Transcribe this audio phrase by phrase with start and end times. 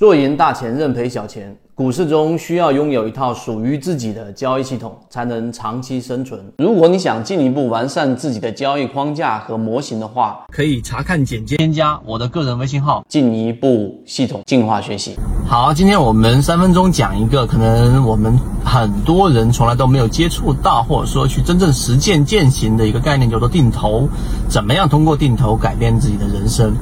[0.00, 1.54] 做赢大钱，认赔小钱。
[1.74, 6.40] 股市中需要拥有一套属于自己的交易系统，才能长期生存。
[6.56, 15.16] 如果你想进一步完善自己的交易框架和模型的话，可以查看简介，添加我的个人微信号，进一步系统进化学习。
[15.46, 24.08] 好，今天我们三分钟讲一个可能我们很多人从来都没有接触到，或者说去真正实践践行的一个概念，叫做定投。
[24.48, 26.74] 怎么样通过定投改变自己的人生？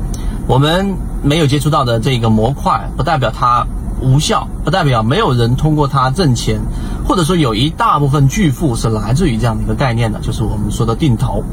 [0.49, 3.67] 我们没有接触到的这个模块，不代表它
[4.01, 6.63] 无效，不代表没有人通过它挣钱，
[7.07, 11.45] 或者说有一大部分巨富是来自于这样的一个概念的，就是我们说的定投。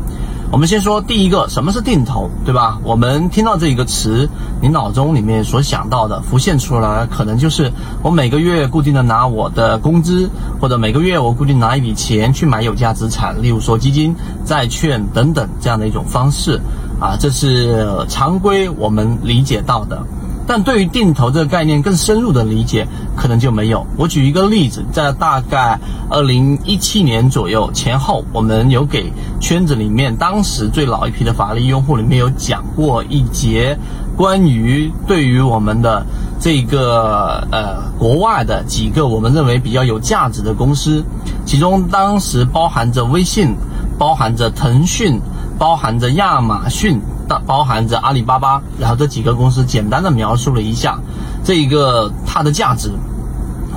[0.52, 2.78] 我们先说第一个，什么是定投，对吧？
[2.84, 4.30] 我们听到这一个词，
[4.62, 10.30] 你脑中里面所想到的浮现出来，可能就是我每个月固定的拿我的工资，
[10.62, 16.62] 或者每个月我固定拿一笔钱去买有价资产，例如说基金、债券等等这样的一种方式。
[16.99, 20.02] 啊，这是常规我们理解到的，
[20.48, 22.88] 但对于定投这个概念更深入的理解，
[23.18, 23.85] 可能就没有。
[23.98, 25.79] 我举一个例子，在大概
[26.10, 33.77] 二零一七年左右前后，我们有给圈子里面当时最老一批的法律用户里面有讲过一节
[34.15, 36.05] 关于对于我们的
[36.40, 41.04] 这个呃国外的几个我们认为比较有价值的公司，
[41.46, 43.54] 其中当时包含着微信，
[43.99, 45.20] 包含着腾讯。
[45.58, 51.00] 包含着亚马逊，的包含着阿里巴巴，然后这几个公司简单的描述了一下
[51.44, 52.92] 这一个它的价值，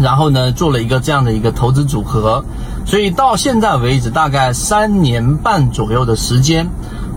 [0.00, 2.44] 然后呢做了一个这样的一个投资组合，
[2.84, 6.68] 所以到现在为止大概三年半左右的时间，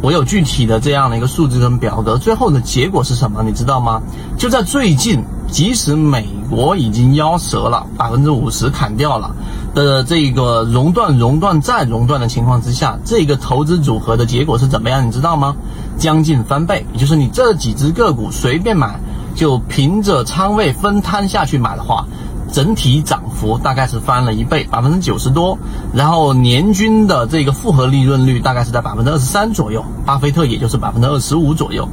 [0.01, 3.43] 我有具体的这样的一个数字跟表格，最后的结果是什么？
[3.43, 4.01] 你知道吗？
[4.37, 9.35] 就在最近，即使美国已经夭折了，百分之五十砍掉了。
[9.73, 15.07] 的这个熔断、熔断再熔断的情况之下，这个投资组合的结果是怎么样？
[15.07, 15.55] 你知道吗？
[15.97, 18.99] 将近翻倍，也就是你这几只个股随便买，
[19.35, 22.05] 就凭着仓位分摊下去买的话，
[22.51, 25.57] 整体涨幅大概是翻了一倍，百分之九十多。
[25.93, 31.87] 然后年均的这个复合利润率大概是在百分之二十三左右，巴菲特也就是百分之二十五左右。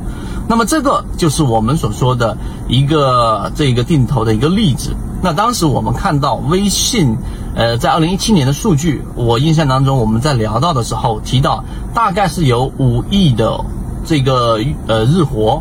[0.49, 4.97] 那么这个就是我们所说的一个这个定投的一个例子。
[5.21, 7.16] 那当时我们看到微信。
[7.59, 13.65] 呃，在二零一七年的数据，我印象当中，我们在聊到的时候提到，大概是有五亿的
[14.05, 15.61] 这个呃日活。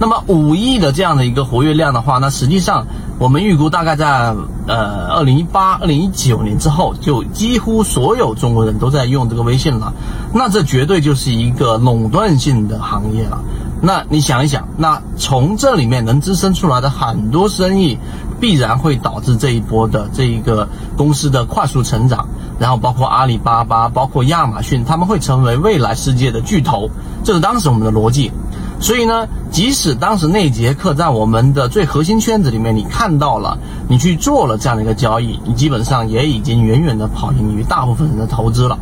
[0.00, 2.88] 那么五亿的这样的一个活跃量的话，那实际上
[3.20, 4.34] 我们预估大概在
[4.66, 9.92] 呃二零一八、二零一九年之后，就几乎所有中国人都在用这个微信了。
[10.34, 13.40] 那这绝对就是一个垄断性的行业了。
[13.80, 17.98] 那你想一想，那从这里面能滋生出来的很多生意。
[18.40, 22.28] 必然会导致这一波的这一个公司的快速成长，
[22.60, 26.88] 然后包括阿里巴巴、包括亚马逊，他们会成为未来世界的巨头，
[27.24, 28.30] 这是当时我们的逻辑。
[28.78, 33.58] 所以呢，即使当时那节课在我们的最核心圈子里面，你看到了，
[33.88, 38.78] 你去做了这样的一个交易，你基本上也已经远远的跑赢于大部分人的投资了。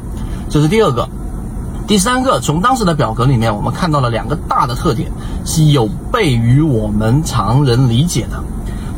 [0.51, 1.09] 这是第二个，
[1.87, 5.11] 第三个，从当时的表格里面，我们看到了两个大的特点，
[5.45, 8.43] 是有悖于我们常人理解的。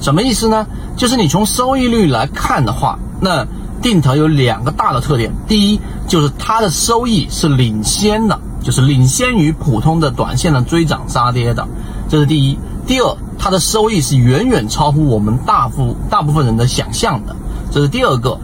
[0.00, 0.66] 什么意思呢？
[0.96, 3.46] 就是你从收益率来看的话，那
[3.82, 5.32] 定投有两个大的特点。
[5.46, 11.68] 第一，就是它的收益是领先的，就是领先于普通的短线的追涨杀跌的，
[12.08, 12.58] 这是第一。
[12.86, 17.36] 第二，它的收益是远远超乎我们大部大部分人的想象的，
[17.70, 18.40] 这是第二个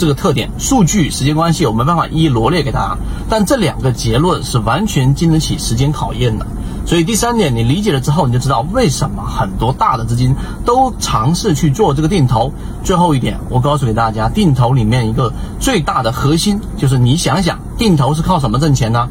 [0.00, 0.50] 这个特点。
[0.58, 2.96] 数据时间关系，我没办法一一罗列给大家，
[3.28, 6.46] 但这两个结论是完全经得起时间考验的。
[6.86, 10.34] 所以第三点，你理解了之后，你就知道为什么很多大的资金
[10.64, 12.50] 都尝试去做这个定投。
[12.82, 19.08] 最后一点，我告诉给大家，定投里面一个最大的核心就是你想想，定投是靠什么挣钱呢？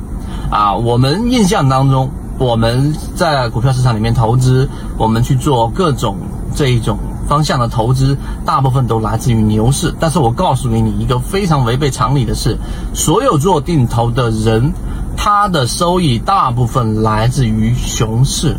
[0.50, 4.68] 啊，我们印象当中，我们在股票市场里面投资，
[4.98, 6.18] 我们去做各种
[6.56, 6.98] 这一种
[7.30, 9.94] 方向的投资，大部分都来自于牛市。
[10.00, 12.58] 但是我告诉你一个非常违背常理的事，
[12.94, 14.74] 所有做定投的人。
[15.16, 18.56] 他的收益大部分来自于熊市，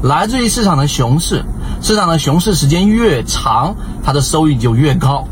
[0.00, 1.44] 来自于市场的熊市。
[1.82, 3.74] 市场的熊市时间越长，
[4.04, 5.26] 它的收益就越高，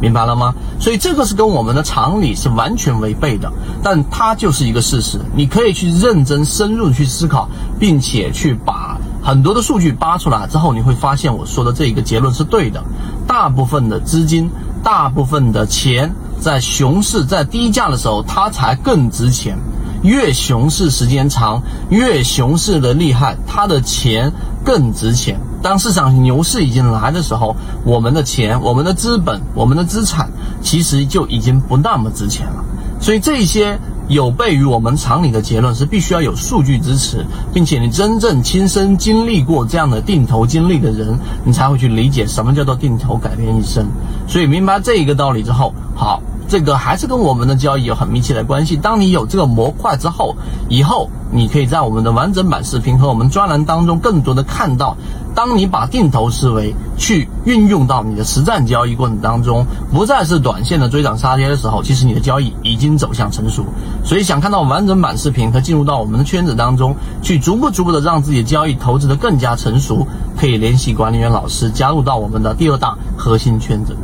[0.00, 0.54] 明白了吗？
[0.80, 3.52] 所以这个是跟我们的常理是完全违背的，
[3.84, 5.20] 但它就是一个事实。
[5.34, 7.48] 你可以去认真深入去思考，
[7.78, 8.81] 并且去把
[9.22, 12.82] 很多的数据扒出来之后，你会发现我说的这一个结论是对的。
[13.26, 14.50] 大部分的资金，
[14.82, 19.58] 大部分的钱，在熊市在低价的时候，它才更值钱。
[20.02, 24.32] 越熊市时间长，越熊市的厉害，它的钱
[24.64, 25.40] 更值钱。
[25.62, 27.54] 当市场牛市已经来的时候，
[27.84, 32.64] 我们的钱、我们的资本、我们的资产，其实就已经不那么值钱了。
[33.00, 33.78] 所以这些
[34.12, 43.86] 有悖于我们常理的结论，是必须要有数据支持，并且你真正亲身经历过这样的定投经历的人，你才会去理解什么叫做定投改变一生。
[44.28, 46.22] 所以明白这一个道理之后，好。
[46.52, 48.76] 这个还是跟我们的交易有很密切的关系。
[48.76, 50.36] 当你有这个模块之后，
[50.68, 54.98] 以后你可以在我们的完整版视频和我们专栏当中更多的看到，
[55.34, 59.64] 当你把定投思维去运用到你的实战交易过程当中，
[59.94, 63.64] 不再是短线的追涨杀跌的时候，其实你的交易已经走向成熟。
[64.04, 70.06] 所以想看到完整版视频和进入到我们的圈子当中去，逐步逐步的让自己的交易投资的更加成熟，
[70.38, 73.96] 可以联系管理员老师加入到我们的第二大核心圈子。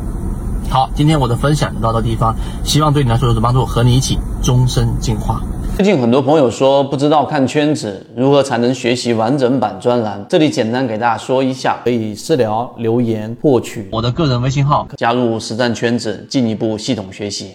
[0.69, 5.41] 好，今天我的分享就到这地方，希望对你来说有所帮助，和你一起终身进化。
[5.75, 17.53] 最近很多朋友说不知道看圈子如何才能学习完整版专栏，这里简单给大家说一下，可以私聊留言获取我的个人微信号，加入实战圈子，进一步系统学习。